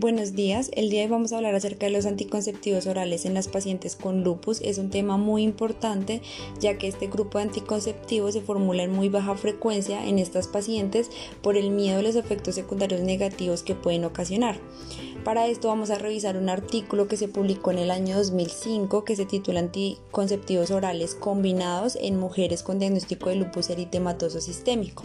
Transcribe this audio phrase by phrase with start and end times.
[0.00, 3.34] Buenos días, el día de hoy vamos a hablar acerca de los anticonceptivos orales en
[3.34, 4.60] las pacientes con lupus.
[4.60, 6.22] Es un tema muy importante
[6.60, 11.10] ya que este grupo de anticonceptivos se formula en muy baja frecuencia en estas pacientes
[11.42, 14.60] por el miedo a los efectos secundarios negativos que pueden ocasionar.
[15.24, 19.16] Para esto vamos a revisar un artículo que se publicó en el año 2005 que
[19.16, 25.02] se titula Anticonceptivos orales combinados en mujeres con diagnóstico de lupus eritematoso sistémico.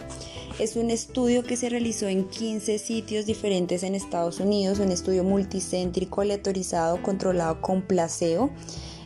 [0.59, 5.23] Es un estudio que se realizó en 15 sitios diferentes en Estados Unidos, un estudio
[5.23, 8.51] multicéntrico, aleatorizado, controlado con placebo.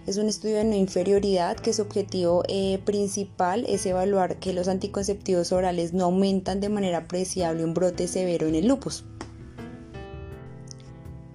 [0.05, 4.67] Es un estudio de no inferioridad que su objetivo eh, principal es evaluar que los
[4.67, 9.05] anticonceptivos orales no aumentan de manera apreciable un brote severo en el lupus.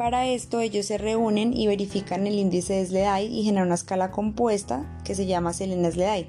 [0.03, 4.11] Para esto ellos se reúnen y verifican el índice de SLEDAI y generan una escala
[4.11, 6.27] compuesta que se llama Selena SLEDAI,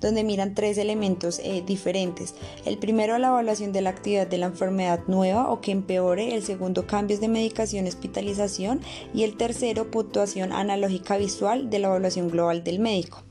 [0.00, 2.34] donde miran tres elementos eh, diferentes.
[2.64, 6.34] El primero, la evaluación de la actividad de la enfermedad nueva o que empeore.
[6.34, 8.80] El segundo, cambios de medicación, hospitalización.
[9.14, 13.22] Y el tercero, puntuación analógica visual de la evaluación global del médico.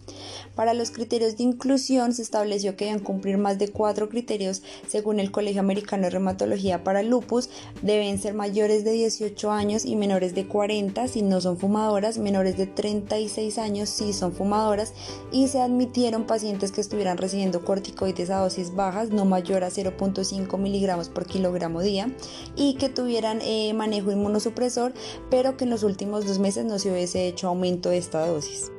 [0.55, 5.19] Para los criterios de inclusión se estableció que deben cumplir más de cuatro criterios según
[5.19, 7.49] el Colegio Americano de Reumatología para lupus.
[7.81, 12.57] Deben ser mayores de 18 años y menores de 40 si no son fumadoras, menores
[12.57, 14.93] de 36 años si son fumadoras
[15.31, 20.57] y se admitieron pacientes que estuvieran recibiendo corticoides a dosis bajas no mayor a 0.5
[20.57, 22.09] miligramos por kilogramo día
[22.55, 24.93] y que tuvieran eh, manejo inmunosupresor
[25.29, 28.70] pero que en los últimos dos meses no se hubiese hecho aumento de esta dosis.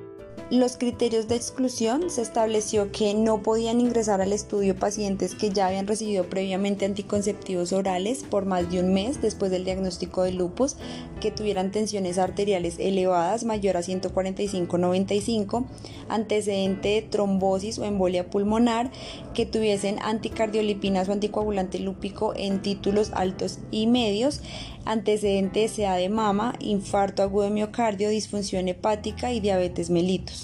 [0.52, 5.68] Los criterios de exclusión se estableció que no podían ingresar al estudio pacientes que ya
[5.68, 10.76] habían recibido previamente anticonceptivos orales por más de un mes después del diagnóstico de lupus,
[11.22, 15.64] que tuvieran tensiones arteriales elevadas mayor a 145-95,
[16.10, 18.90] antecedente de trombosis o embolia pulmonar,
[19.32, 24.42] que tuviesen anticardiolipinas o anticoagulante lúpico en títulos altos y medios,
[24.84, 30.41] antecedente de SEA de mama, infarto agudo de miocardio, disfunción hepática y diabetes mellitus.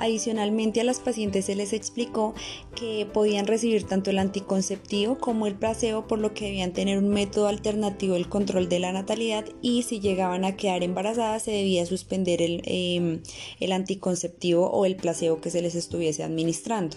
[0.00, 2.32] Adicionalmente a las pacientes se les explicó
[2.74, 7.10] que podían recibir tanto el anticonceptivo como el placebo, por lo que debían tener un
[7.10, 11.84] método alternativo del control de la natalidad y si llegaban a quedar embarazadas se debía
[11.84, 13.20] suspender el, em,
[13.60, 16.96] el anticonceptivo o el placebo que se les estuviese administrando.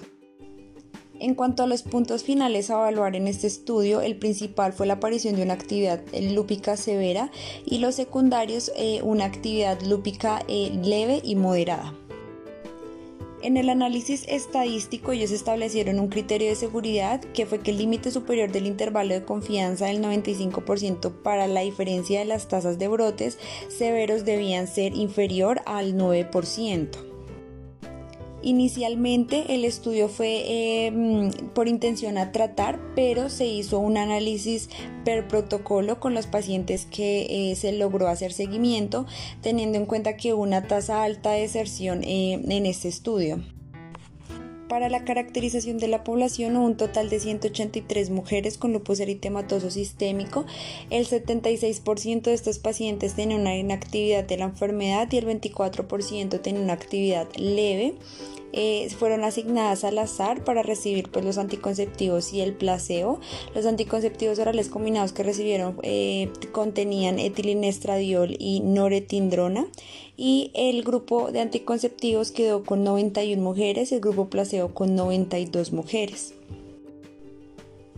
[1.19, 4.95] En cuanto a los puntos finales a evaluar en este estudio, el principal fue la
[4.95, 7.31] aparición de una actividad lúpica severa
[7.65, 11.93] y los secundarios eh, una actividad lúpica eh, leve y moderada.
[13.43, 18.09] En el análisis estadístico ellos establecieron un criterio de seguridad que fue que el límite
[18.09, 23.37] superior del intervalo de confianza del 95% para la diferencia de las tasas de brotes
[23.67, 27.12] severos debían ser inferior al 9%.
[28.43, 34.69] Inicialmente el estudio fue em, por intención a tratar, pero se hizo un análisis
[35.05, 39.05] per protocolo con los pacientes que eh, se logró hacer seguimiento,
[39.41, 43.41] teniendo en cuenta que hubo una tasa alta de deserción eh, en este estudio.
[44.73, 50.47] Para la caracterización de la población un total de 183 mujeres con lupus eritematoso sistémico.
[50.89, 56.63] El 76% de estos pacientes tenían una inactividad de la enfermedad y el 24% tenían
[56.63, 57.93] una actividad leve.
[58.55, 63.19] Eh, fueron asignadas al azar para recibir pues, los anticonceptivos y el placebo.
[63.55, 69.65] Los anticonceptivos orales combinados que recibieron eh, contenían etilinestradiol y noretindrona
[70.15, 76.35] y el grupo de anticonceptivos quedó con 91 mujeres, el grupo placebo con 92 mujeres.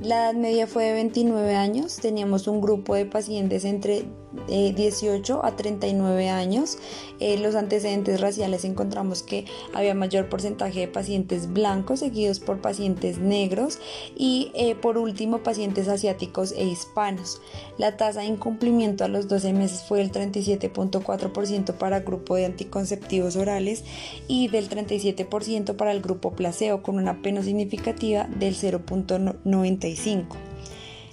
[0.02, 4.04] La edad media fue de 29 años, teníamos un grupo de pacientes entre
[4.48, 6.78] 18 a 39 años.
[7.20, 13.20] Eh, los antecedentes raciales encontramos que había mayor porcentaje de pacientes blancos seguidos por pacientes
[13.20, 13.80] negros
[14.16, 17.42] y eh, por último pacientes asiáticos e hispanos.
[17.78, 22.46] La tasa de incumplimiento a los 12 meses fue del 37.4% para el grupo de
[22.46, 23.84] anticonceptivos orales
[24.28, 30.45] y del 37% para el grupo placebo con una pena significativa del 0.95.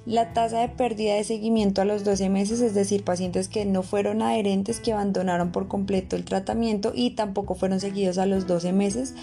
[0.05, 3.85] La tasa de pérdida de seguimiento a los 12 meses, es decir, pacientes que no
[3.85, 8.73] fueron adherentes, que abandonaron por completo el tratamiento y tampoco fueron seguidos a los 12
[8.73, 9.15] meses,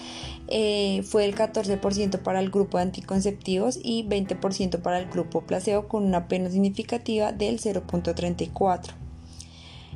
[0.48, 5.86] eh, fue el 14% para el grupo de anticonceptivos y 20% para el grupo placebo
[5.86, 8.94] con una pena significativa del 0.34.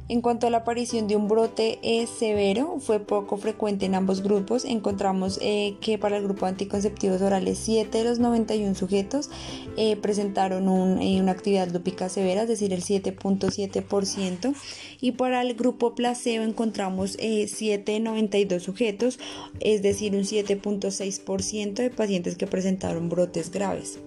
[0.07, 4.23] En cuanto a la aparición de un brote eh, severo, fue poco frecuente en ambos
[4.23, 4.67] grupos.
[4.67, 9.31] Encontramos eh, que para el grupo anticonceptivos orales 7 de los 91 sujetos
[9.79, 14.55] eh, presentaron una actividad lúpica severa, es decir, el 7.7%.
[15.01, 19.19] Y para el grupo placebo encontramos 7 de 92 sujetos,
[19.61, 23.99] es decir, un 7.6% de pacientes que presentaron brotes graves.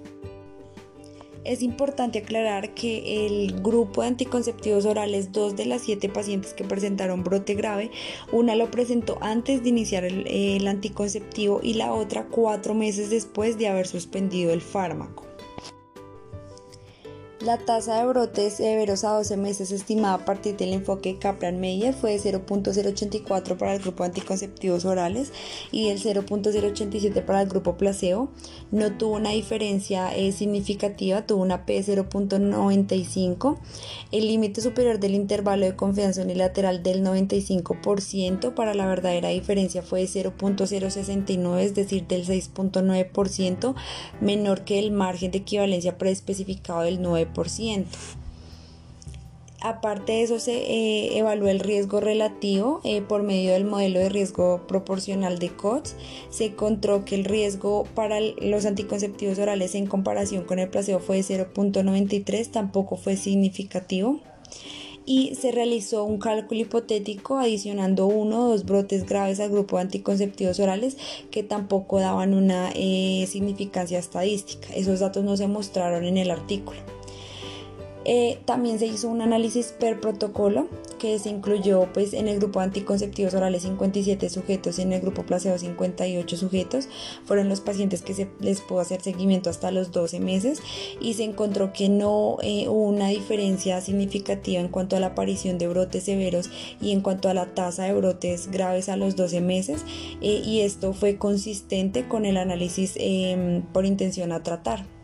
[1.48, 6.66] Es importante aclarar que el grupo de anticonceptivos orales, dos de las siete pacientes que
[6.66, 7.90] presentaron brote grave,
[8.34, 13.70] una lo presentó antes de iniciar el, anticonceptivo y la otra cuatro meses después de
[13.70, 15.27] haber suspendido el fármaco.
[17.48, 22.20] La tasa de brotes severos a 12 meses estimada a partir del enfoque Kaplan-Meier fue
[22.20, 25.32] de 0.084 para el grupo anticonceptivos orales
[25.72, 28.28] y del 0.087 para el grupo placebo.
[28.72, 33.58] No tuvo una diferencia eh, significativa, tuvo una P de 0.95.
[34.12, 40.02] El límite superior del intervalo de confianza unilateral del 95% para la verdadera diferencia fue
[40.02, 43.74] de 0.069, es decir, del 6.9%
[44.20, 47.37] menor que el margen de equivalencia preespecificado del 9%.
[49.60, 54.10] Aparte de eso, se eh, evaluó el riesgo relativo eh, por medio del modelo de
[54.10, 55.96] riesgo proporcional de COTS.
[56.30, 61.18] Se encontró que el riesgo para los anticonceptivos orales en comparación con el placebo fue
[61.18, 64.20] de 0.93, tampoco fue significativo.
[65.08, 69.84] Y se realizó un cálculo hipotético adicionando uno o dos brotes graves al grupo de
[69.84, 70.98] anticonceptivos orales
[71.32, 74.68] que tampoco daban una eh, significancia estadística.
[74.76, 76.97] Esos datos no se mostraron en el artículo.
[78.10, 82.62] Eh, también se hizo un análisis per protocolo que se incluyó pues, en el grupo
[82.62, 86.88] anticonceptivos orales 57 sujetos y en el grupo placebo 58 sujetos.
[87.26, 90.62] Fueron los pacientes que se les pudo hacer seguimiento hasta los 12 meses
[91.02, 95.58] y se encontró que no eh, hubo una diferencia significativa en cuanto a la aparición
[95.58, 96.50] de brotes severos
[96.82, 99.84] y en cuanto a la tasa de brotes graves a los 12 meses
[100.22, 104.97] eh, y esto fue consistente con el análisis em, por intención a tratar.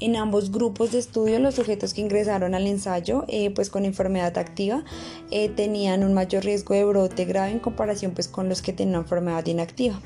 [0.00, 4.36] En ambos grupos de estudio, los sujetos que ingresaron al ensayo eh, pues con enfermedad
[4.38, 4.84] activa
[5.30, 9.02] eh, tenían un mayor riesgo de brote grave en comparación pues, con los que tenían
[9.02, 10.00] enfermedad inactiva.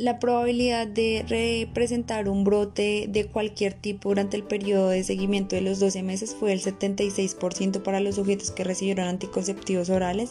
[0.00, 5.60] La probabilidad de presentar un brote de cualquier tipo durante el periodo de seguimiento de
[5.60, 10.30] los 12 meses fue del 76% para los sujetos que recibieron anticonceptivos orales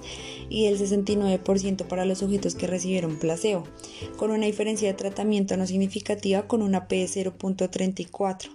[0.49, 3.63] y del 69% para los sujetos que recibieron placebo,
[4.17, 8.49] con una diferencia de tratamiento no significativa con una P de 0.34.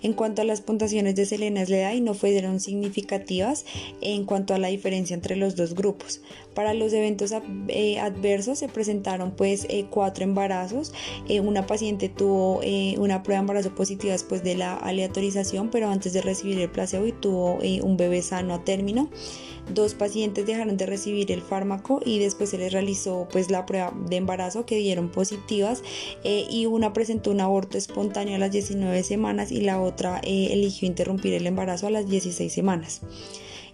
[0.00, 3.66] En cuanto a las puntuaciones de Selena Sleday no fueron significativas
[4.00, 6.22] en cuanto a la diferencia entre los dos grupos.
[6.54, 7.32] Para los eventos
[7.68, 10.92] eh, adversos se presentaron pues eh, cuatro embarazos
[11.28, 12.60] eh, una paciente tuvo
[12.98, 17.06] una prueba de embarazo positiva después de la aleatorización, pero antes de recibir el placebo
[17.06, 19.10] y tuvo un bebé sano a término.
[19.72, 23.94] Dos pacientes dejaron de recibir el fármaco y después se les realizó pues la prueba
[24.08, 25.82] de embarazo que dieron positivas
[26.22, 31.32] y una presentó un aborto espontáneo a las 19 semanas y la otra eligió interrumpir
[31.32, 33.00] el embarazo a las 16 semanas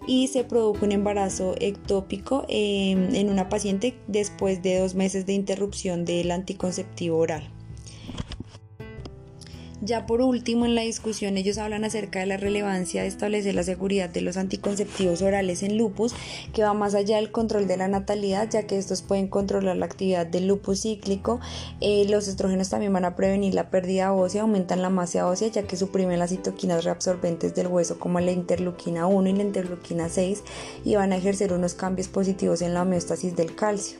[0.07, 5.33] y se produjo un embarazo ectópico em, en una paciente después de dos meses de
[5.33, 7.49] interrupción del anticonceptivo oral.
[9.83, 13.63] Ya por último, en la discusión ellos hablan acerca de la relevancia de establecer la
[13.63, 16.13] seguridad de los anticonceptivos orales en lupus,
[16.53, 19.87] que va más allá del control de la natalidad, ya que estos pueden controlar la
[19.87, 21.39] actividad del lupus cíclico.
[21.79, 25.63] Eh, los estrógenos también van a prevenir la pérdida ósea, aumentan la masa ósea, ya
[25.63, 30.43] que suprimen las citoquinas reabsorbentes del hueso, como la interleuquina 1 y la interleuquina 6,
[30.85, 33.97] y van a ejercer unos cambios positivos en la homeostasis del calcio.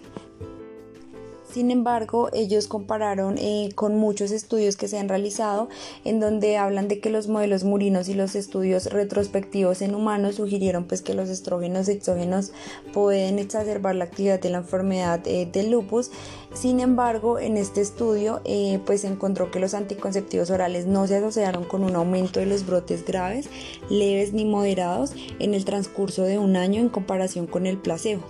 [1.54, 5.68] Sin embargo, ellos compararon eh, con muchos estudios que se han realizado
[6.06, 10.86] en donde hablan de que los modelos murinos y los estudios retrospectivos en humanos sugirieron
[10.86, 12.54] pues que los estrógenos exógenos
[12.94, 16.12] pueden exacerbar la actividad de la enfermedad eh, del lupus.
[16.54, 21.16] Sin embargo, en este estudio eh, pues se encontró que los anticonceptivos orales no se
[21.16, 23.48] asociaron con un aumento de los brotes graves,
[23.90, 28.24] leves ni moderados en el transcurso de un año en comparación con el placebo.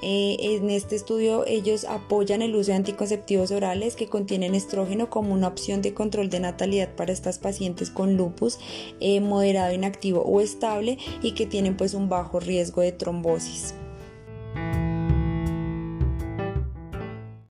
[0.00, 5.48] en este estudio ellos apoyan el uso de anticonceptivos orales que contienen estrógeno como una
[5.48, 8.58] opción de control de natalidad para estas pacientes con lupus
[9.00, 13.74] eh, moderado, inactivo o estable y que tienen pues un bajo riesgo de trombosis.